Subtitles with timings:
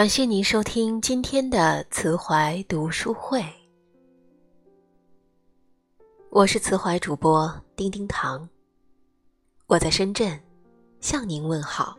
[0.00, 3.44] 感谢您收听今天的慈怀读书会，
[6.30, 8.48] 我是慈怀主播丁丁糖，
[9.66, 10.40] 我在深圳
[11.00, 11.98] 向您问好。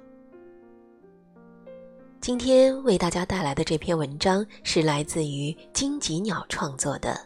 [2.19, 7.13] 今天为大家带来的这篇文章是来自于荆棘鸟创作的，《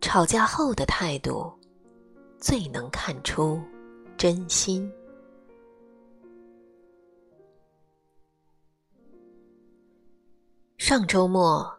[0.00, 1.52] 吵架后的态度
[2.38, 3.60] 最能看出
[4.16, 4.90] 真心》。
[10.88, 11.70] 上周末，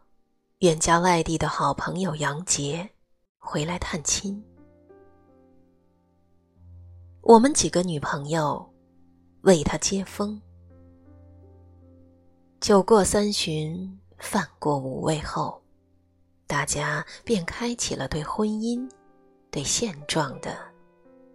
[0.59, 2.87] 远嫁外地的好朋友杨杰
[3.39, 4.39] 回来探亲。
[7.21, 8.71] 我们几个女朋友
[9.41, 10.39] 为他接风。
[12.61, 15.59] 酒过三巡，饭过五味后，
[16.45, 18.87] 大家便开启了对婚姻、
[19.49, 20.55] 对现状的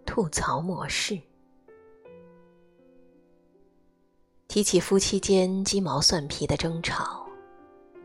[0.05, 1.21] 吐槽模式。
[4.47, 7.24] 提起夫妻间鸡毛蒜皮的争吵。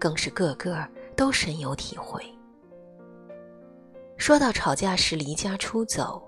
[0.00, 0.84] 更是个个
[1.14, 2.24] 都深有体会。
[4.16, 6.20] 说到吵架时离家出走，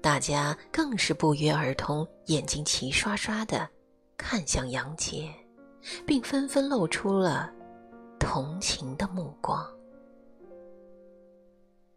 [0.00, 3.68] 大家更是不约而同，眼睛齐刷刷的
[4.16, 5.28] 看向杨杰，
[6.06, 7.50] 并纷纷露出了
[8.18, 9.66] 同情的目光。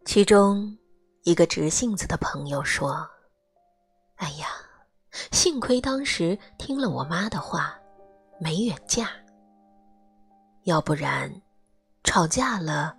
[0.05, 0.77] 其中
[1.23, 3.07] 一个直性子的朋友说
[4.17, 4.47] ：“哎呀，
[5.31, 7.79] 幸亏当时听了我妈的话，
[8.39, 9.09] 没远嫁。”
[10.63, 11.29] 要不然，
[12.05, 12.95] 吵架了，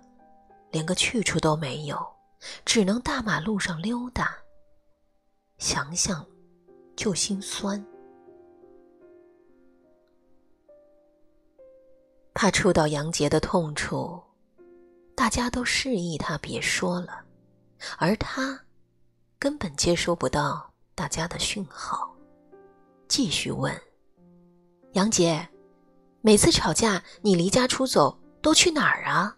[0.71, 1.97] 连个去处都没有，
[2.63, 4.35] 只能大马路上溜达。
[5.57, 6.23] 想想
[6.95, 7.83] 就心酸。
[12.35, 14.21] 怕触到杨杰的痛处，
[15.15, 17.25] 大家都示意他别说了，
[17.97, 18.59] 而他
[19.39, 22.13] 根本接收不到大家的讯号，
[23.07, 23.75] 继续问
[24.93, 25.47] ：“杨杰。”
[26.25, 29.37] 每次吵架，你离家出走都去哪儿啊？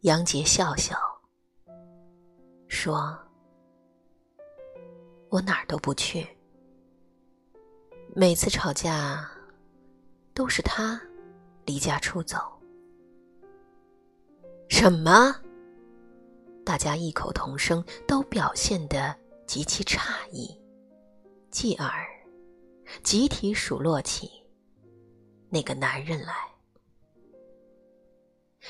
[0.00, 0.96] 杨杰笑笑
[2.68, 3.14] 说
[5.28, 6.26] ：“我哪儿都不去。
[8.16, 9.30] 每次吵架，
[10.32, 10.98] 都是他
[11.66, 12.38] 离家出走。”
[14.70, 15.36] 什么？
[16.64, 19.14] 大家异口同声，都表现得
[19.46, 20.00] 极其诧
[20.30, 20.58] 异，
[21.50, 22.08] 继而。
[23.02, 24.30] 集体数落起
[25.48, 26.34] 那个男人来，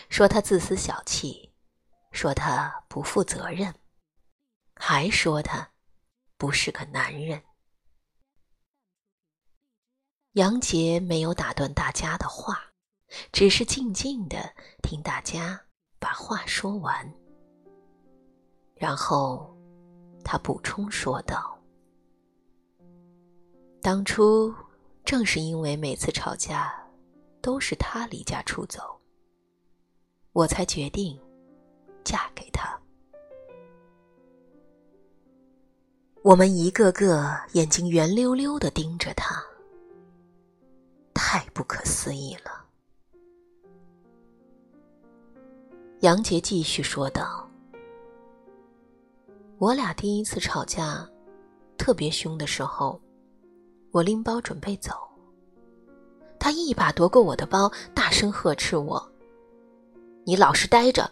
[0.08, 1.52] 说他自私小气，
[2.12, 3.74] 说他不负责任，
[4.74, 5.68] 还说他
[6.36, 7.42] 不是个男人。
[10.34, 12.72] 杨杰没有打断大家的话，
[13.32, 15.60] 只是静静的听大家
[15.98, 17.12] 把话说完，
[18.76, 19.54] 然后
[20.24, 21.59] 他补充说道。
[23.82, 24.54] 当初
[25.04, 26.70] 正是因为每次吵架
[27.40, 28.82] 都是他离家出走，
[30.32, 31.18] 我才决定
[32.04, 32.78] 嫁给他。
[36.22, 39.42] 我们一个个眼睛圆溜溜的盯着他，
[41.14, 42.62] 太不可思议了。
[46.00, 47.48] 杨杰继续说道
[49.56, 51.08] ：“我俩第一次吵架
[51.78, 53.00] 特别凶的时候。”
[53.92, 54.92] 我拎包准备走，
[56.38, 59.12] 他一把夺过我的包，大声呵斥我
[60.24, 61.10] ：“你老实待着，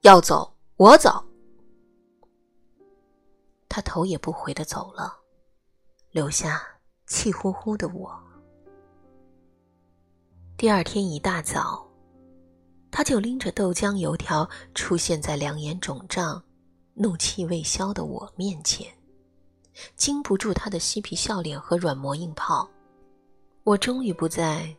[0.00, 1.22] 要走我走。”
[3.68, 5.14] 他头也不回的走了，
[6.10, 6.62] 留下
[7.06, 8.10] 气呼呼的我。
[10.56, 11.86] 第二天一大早，
[12.90, 16.42] 他就拎着豆浆油条出现在两眼肿胀、
[16.94, 18.95] 怒气未消的我面前。
[19.96, 22.68] 经不住他的嬉皮笑脸和软磨硬泡，
[23.64, 24.74] 我终于不再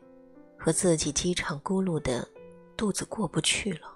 [0.58, 2.28] 和自己饥肠咕噜的
[2.76, 3.94] 肚子过不去了。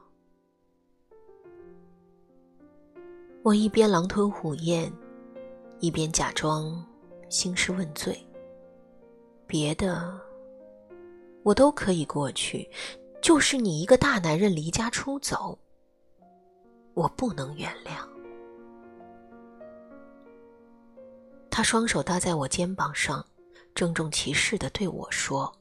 [3.43, 4.91] 我一边狼吞虎咽，
[5.79, 6.85] 一边假装
[7.29, 8.17] 兴师问罪。
[9.47, 10.19] 别的
[11.43, 12.69] 我都可以过去，
[13.21, 15.57] 就是你一个大男人离家出走，
[16.93, 18.07] 我不能原谅。
[21.51, 23.23] 他双手搭在我肩膀上，
[23.75, 25.53] 郑重其事的对我说：“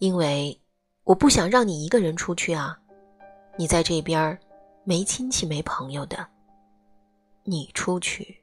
[0.00, 0.58] 因为
[1.04, 2.76] 我不想让你一个人出去啊，
[3.58, 4.36] 你在这边
[4.84, 6.26] 没亲戚没朋友的，
[7.44, 8.42] 你出去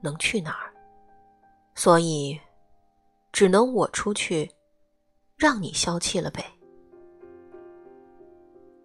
[0.00, 0.72] 能去哪儿？
[1.74, 2.40] 所以
[3.32, 4.48] 只能我出去，
[5.36, 6.44] 让你消气了呗。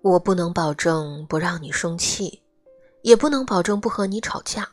[0.02, 2.42] 我不能保证不让你生气，
[3.04, 4.68] 也不能保证不和你吵架。”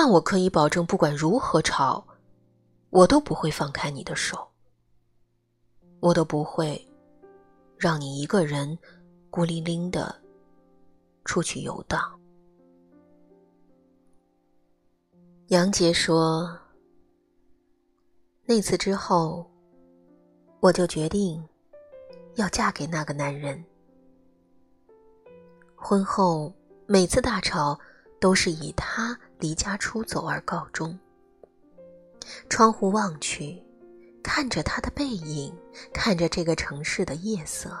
[0.00, 2.06] 但我可以保证，不管如何吵，
[2.90, 4.48] 我都不会放开你的手，
[5.98, 6.80] 我都不会
[7.76, 8.78] 让你一个人
[9.28, 10.14] 孤零零的
[11.24, 12.00] 出去游荡。
[15.48, 16.56] 杨杰说
[18.46, 19.50] ：“那次之后，
[20.60, 21.44] 我就决定
[22.36, 23.60] 要嫁给那个男人。
[25.74, 26.54] 婚后
[26.86, 27.76] 每次大吵
[28.20, 30.98] 都是以他离家出走而告终。”
[32.50, 33.62] 窗户望去，
[34.22, 35.56] 看着他的背影，
[35.92, 37.74] 看着这个城市的夜色。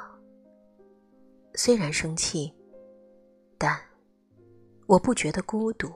[1.54, 2.54] 虽然生气，
[3.58, 3.78] 但
[4.86, 5.88] 我不觉得孤独；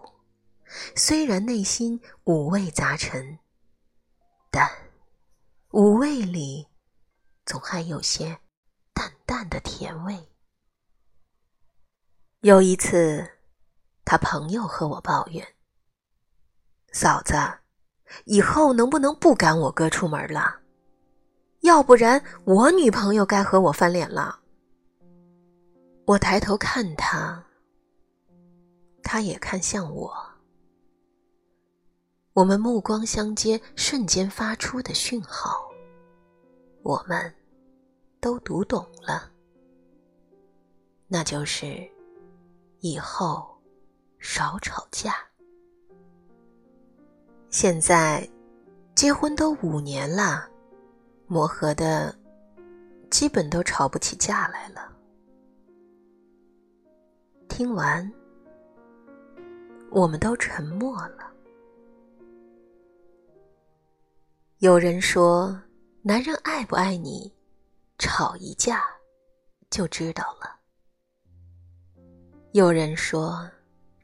[0.96, 3.38] 虽然内心五味杂陈，
[4.50, 4.68] 但
[5.70, 6.66] 五味里
[7.46, 8.38] 总还有些
[8.92, 10.28] 淡淡的甜味。
[12.40, 13.38] 有一次，
[14.04, 15.46] 他朋友和我抱怨
[16.92, 17.34] ：“嫂子。”
[18.26, 20.60] 以后能不能不赶我哥出门了？
[21.60, 24.38] 要不然我女朋友该和我翻脸了。
[26.04, 27.42] 我抬头看他，
[29.02, 30.12] 他也看向我，
[32.34, 35.70] 我们目光相接，瞬间发出的讯号，
[36.82, 37.34] 我们
[38.20, 39.30] 都读懂了，
[41.08, 41.88] 那就是
[42.80, 43.58] 以后
[44.18, 45.31] 少吵架。
[47.52, 48.26] 现在，
[48.94, 50.48] 结婚都五年了，
[51.26, 52.16] 磨合的，
[53.10, 54.90] 基本都吵不起架来了。
[57.50, 58.10] 听完，
[59.90, 61.30] 我们都沉默了。
[64.60, 65.54] 有人说，
[66.00, 67.30] 男人爱不爱你，
[67.98, 68.82] 吵一架
[69.68, 70.58] 就知道了。
[72.52, 73.46] 有人说，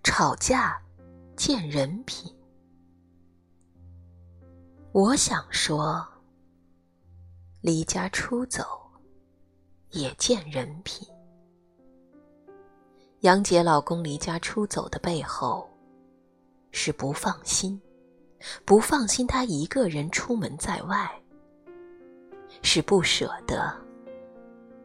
[0.05, 0.79] 吵架
[1.35, 2.31] 见人品。
[4.93, 6.03] 我想说，
[7.61, 8.65] 离家出走
[9.91, 11.07] 也见人品。
[13.21, 15.69] 杨姐老公离家出走的背后，
[16.73, 17.79] 是不放心，
[18.65, 21.23] 不放心他一个人出门在外，
[22.63, 23.71] 是不舍得，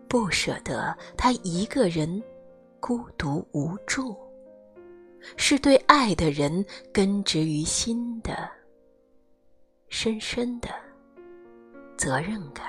[0.09, 2.21] 不舍得他一个人
[2.81, 4.17] 孤独无助，
[5.37, 8.51] 是对爱的人根植于心的。
[9.95, 10.69] 深深的
[11.95, 12.65] 责任感。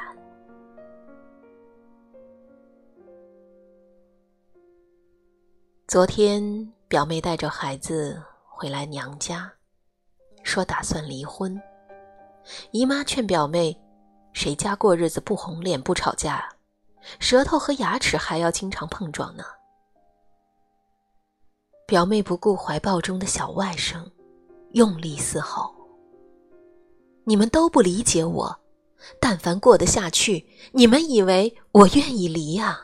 [5.89, 9.51] 昨天，表妹带着孩子回来娘家，
[10.43, 11.59] 说打算离婚。
[12.73, 13.75] 姨妈劝表妹
[14.35, 16.47] ：“谁家过日子不红脸不吵架？
[17.21, 19.45] 舌头和牙齿还要经常碰撞呢。”
[21.89, 24.13] 表妹不顾怀抱中的小外甥，
[24.73, 25.75] 用力嘶吼。
[27.25, 28.61] 你们都不理解我，
[29.21, 32.81] 但凡过得下去，你们以为我愿意离呀？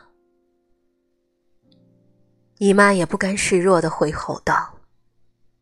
[2.57, 4.75] 姨妈也不甘示弱的回吼道：“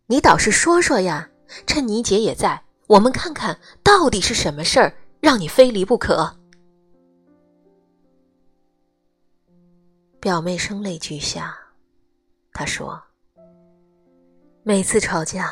[0.08, 1.30] 你倒是说说呀！
[1.66, 6.36] 趁你姐也在，我们看看到底是什么事儿让你非离不可。”
[10.20, 11.58] 表妹声泪俱下，
[12.52, 13.02] 她说
[14.64, 15.50] ：“每次吵架，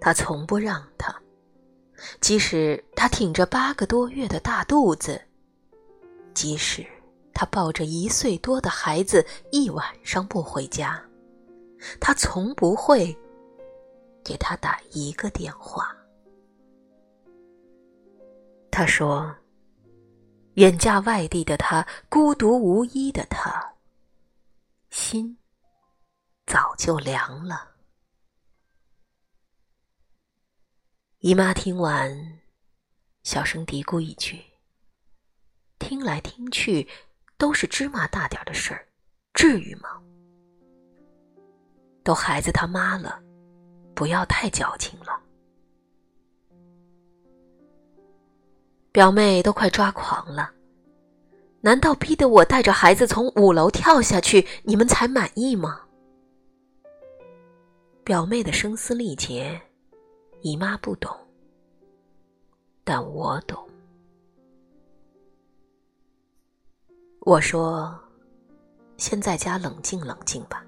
[0.00, 1.14] 他从不让他。”
[2.20, 5.20] 即使他挺着八个多月的大肚子，
[6.34, 6.84] 即使
[7.32, 11.02] 他抱着一岁多的孩子一晚上不回家，
[12.00, 13.16] 他从不会
[14.24, 15.96] 给他打一个电话。
[18.70, 19.34] 他说
[20.54, 23.74] ：“远嫁外地的他，孤独无依的他，
[24.90, 25.36] 心
[26.46, 27.71] 早就凉了。”
[31.24, 32.40] 姨妈听完，
[33.22, 34.40] 小声嘀咕一句
[35.78, 36.88] ：“听来听去
[37.38, 38.88] 都是芝麻大点的事儿，
[39.32, 40.02] 至于吗？
[42.02, 43.22] 都孩子他妈了，
[43.94, 45.22] 不要太矫情了。”
[48.90, 50.52] 表妹都快抓狂了，
[51.60, 55.82] 难道逼得我带着孩子从五楼跳下去，你们才满意吗？
[58.02, 59.62] 表妹的声嘶力竭。
[60.42, 61.16] 姨妈不懂，
[62.82, 63.64] 但我懂。
[67.20, 67.96] 我说
[68.98, 70.66] ：“先在家冷静冷静吧。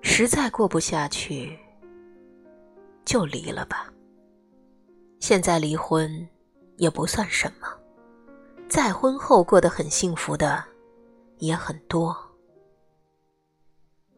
[0.00, 1.58] 实在过不下去，
[3.04, 3.92] 就离了吧。
[5.20, 6.26] 现在离婚
[6.78, 7.68] 也不算什么，
[8.66, 10.64] 再婚后过得很幸福的
[11.36, 12.16] 也很多。”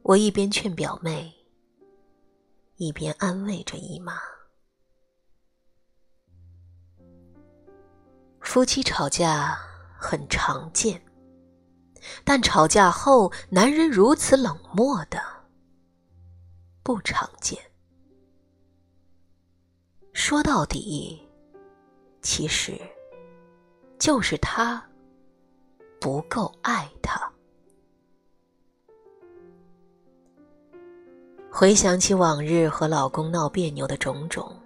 [0.02, 1.34] 我一边劝表妹。
[2.78, 4.14] 一边安慰着姨妈。
[8.40, 9.58] 夫妻吵架
[9.98, 11.02] 很常见
[12.24, 15.20] 但吵架后男人如此冷漠的
[16.82, 17.60] 不常见。
[20.12, 21.20] 说到底
[22.22, 22.80] 其实
[23.98, 24.82] 就是他
[26.00, 27.27] 不够爱她
[31.58, 34.56] 回想起往日和老公闹别扭的种种，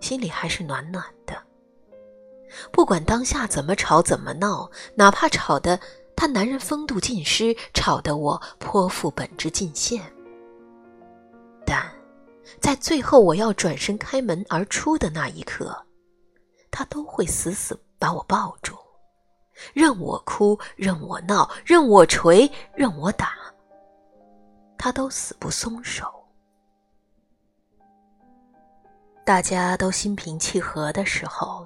[0.00, 1.36] 心里还是暖暖的。
[2.70, 5.76] 不管当下怎么吵怎么闹，哪怕吵得
[6.14, 10.00] 他男人风度尽失，吵得我泼妇本质尽现，
[11.66, 11.92] 但
[12.60, 15.76] 在最后我要转身开门而出的那一刻，
[16.70, 18.76] 他都会死死把我抱住，
[19.74, 23.32] 任我哭，任我闹，任我捶，任我打。
[24.84, 26.12] 他都死不松手。
[29.24, 31.64] 大家都心平气和的时候，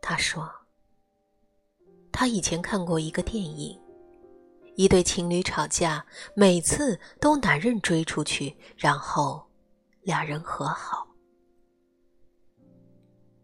[0.00, 0.50] 他说
[2.10, 3.78] ：“他以前看过一个电影，
[4.74, 9.46] 一对情侣吵架，每次都男人追出去，然后
[10.00, 11.06] 俩人和好。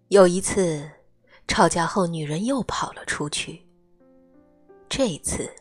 [0.09, 0.91] 有一次
[1.47, 3.63] 吵架后，女人又跑了出去。
[4.89, 5.55] 这次，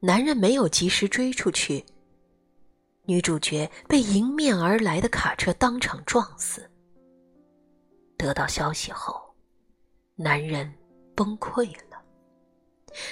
[0.00, 1.86] 男人没有及时追出去。”
[3.06, 6.70] 女主角被迎面而来的卡车当场撞死。
[8.16, 9.20] 得到消息后，
[10.14, 10.72] 男人
[11.14, 12.02] 崩溃了，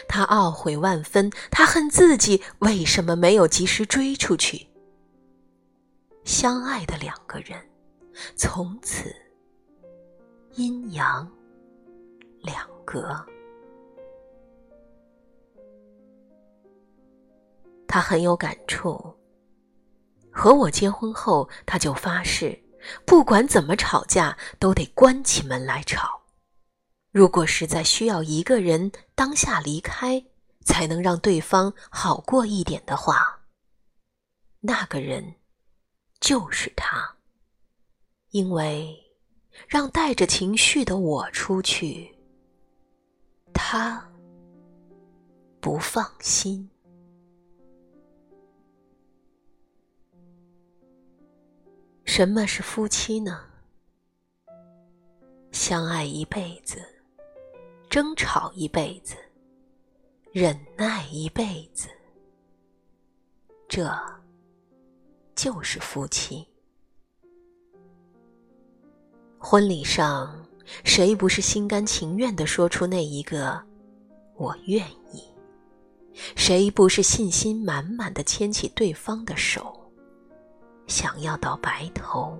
[0.08, 4.66] 他懊悔万分，他恨自己为什么没有及时追出去。
[6.24, 7.60] 相爱的两个人，
[8.36, 9.14] 从此
[10.52, 11.30] 阴阳
[12.40, 13.14] 两隔。
[17.86, 19.14] 他很有感触。
[20.32, 22.62] 和我结婚后，他就发誓，
[23.04, 26.22] 不管怎么吵架，都得关起门来吵。
[27.10, 30.24] 如果实在需要一个人当下离开，
[30.64, 33.42] 才能让对方好过一点的话，
[34.60, 35.34] 那个人
[36.20, 37.16] 就是他。
[38.30, 38.96] 因为
[39.68, 42.16] 让带着情绪的我出去，
[43.52, 44.02] 他
[45.60, 46.66] 不放心。
[52.14, 53.40] 什么是夫妻呢？
[55.50, 56.76] 相爱一辈子，
[57.88, 59.16] 争吵一辈子，
[60.30, 61.88] 忍耐一辈子，
[63.66, 63.90] 这
[65.34, 66.46] 就是夫妻。
[69.38, 70.46] 婚礼上，
[70.84, 73.58] 谁不是心甘情愿的说出那一个
[74.36, 75.24] “我愿意”？
[76.36, 79.78] 谁不是信心满满的牵起对方的手？
[80.92, 82.38] 想要到白头，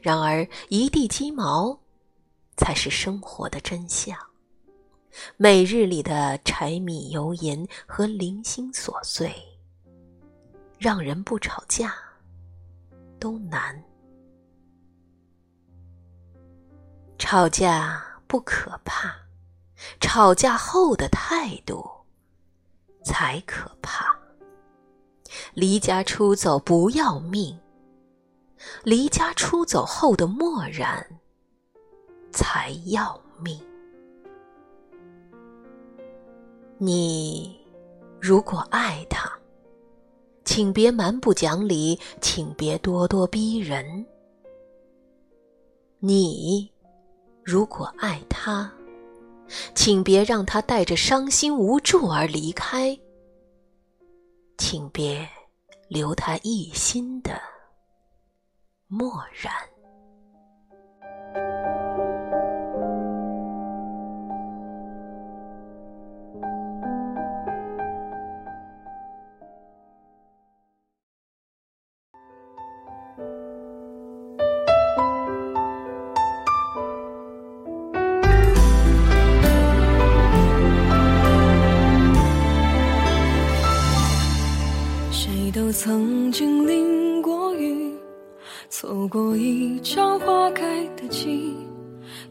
[0.00, 1.78] 然而一地鸡毛，
[2.56, 4.18] 才是生活的真相。
[5.36, 9.30] 每日里的柴米油盐和零星琐碎，
[10.78, 11.94] 让人不吵架
[13.20, 13.84] 都难。
[17.18, 19.14] 吵架不可怕，
[20.00, 21.86] 吵架后的态度
[23.04, 24.18] 才可怕。
[25.54, 27.58] 离家出走不要命，
[28.84, 31.06] 离家出走后的漠然
[32.30, 33.60] 才要命。
[36.78, 37.58] 你
[38.20, 39.30] 如果爱他，
[40.44, 44.04] 请别蛮不讲理，请别咄咄逼人。
[45.98, 46.70] 你
[47.42, 48.70] 如果爱他，
[49.74, 52.98] 请别让他带着伤心无助而离开。
[54.58, 55.28] 请别
[55.88, 57.40] 留他一心的
[58.88, 59.75] 漠然。
[85.86, 87.94] 曾经淋过雨，
[88.68, 91.54] 错过一场花开的季。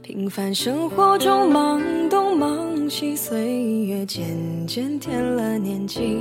[0.01, 3.39] 平凡生活中忙东忙西，岁
[3.85, 4.27] 月渐
[4.67, 6.19] 渐添了年纪。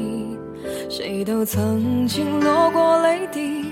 [0.88, 3.64] 谁都曾经落过泪滴，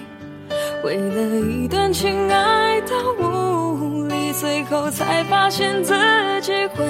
[0.83, 5.95] 为了一段情爱到无力，最后才发现自
[6.41, 6.85] 己回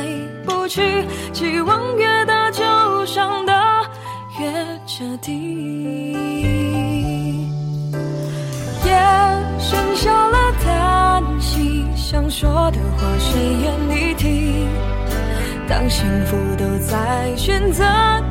[0.47, 1.05] 不去。
[1.35, 2.65] 期望越大，就
[3.05, 3.53] 伤得
[4.41, 4.51] 越
[4.87, 6.62] 彻底。
[12.73, 13.65] 的话谁愿
[13.97, 14.69] 意听？
[15.69, 17.85] 当幸福都在选择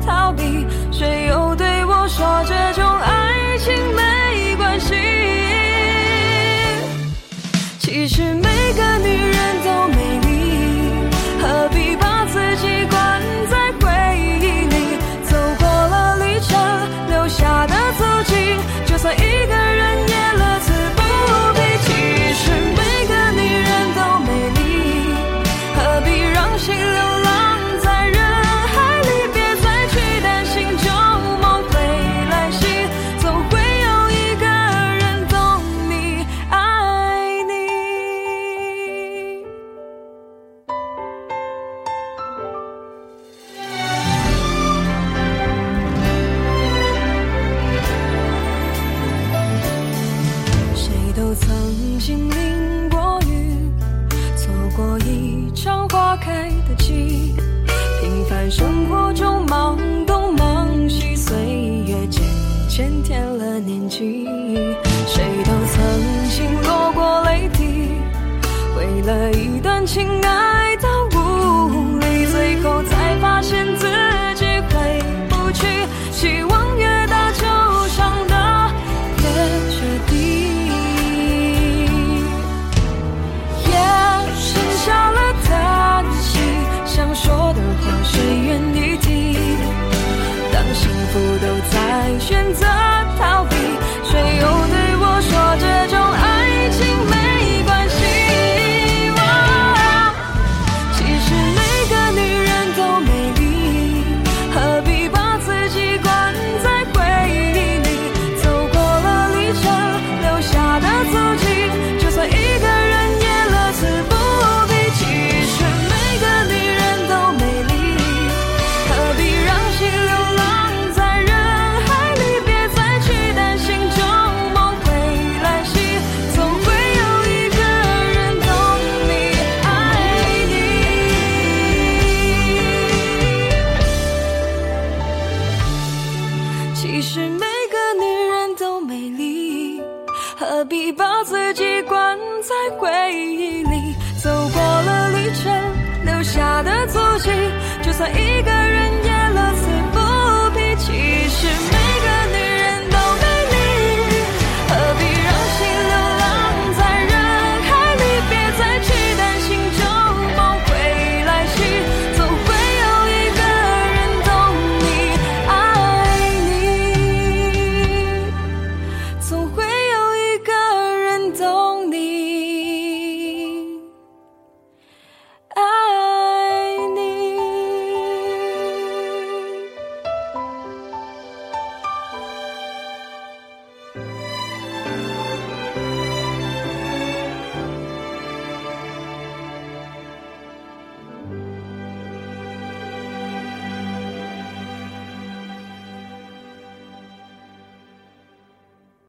[0.06, 4.94] 逃避谁又对我说这种爱情没关系。
[7.78, 8.34] 其实
[69.92, 70.51] 亲爱